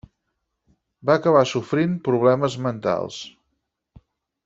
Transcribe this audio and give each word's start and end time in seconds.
Va 1.09 1.17
acabar 1.19 1.43
sofrint 1.51 1.93
problemes 2.09 2.59
mentals. 2.69 3.21